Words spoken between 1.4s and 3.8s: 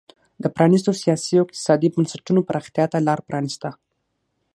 اقتصادي بنسټونو پراختیا ته لار پرانېسته.